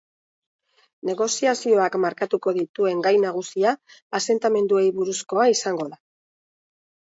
[1.09, 3.75] Negoziazioak markatuko dituen gai nagusia
[4.21, 6.01] asentamenduei buruzkoa izango da.